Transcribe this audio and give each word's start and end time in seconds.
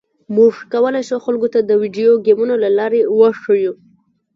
موږ 0.35 0.53
کولی 0.73 1.01
شو 1.07 1.17
خلکو 1.25 1.47
ته 1.53 1.59
د 1.63 1.71
ویډیو 1.81 2.11
ګیمونو 2.25 2.55
لارې 2.77 3.01
وښیو 3.17 3.73